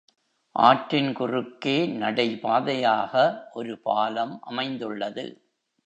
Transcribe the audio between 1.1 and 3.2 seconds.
குறுக்கே நடை பாதையாக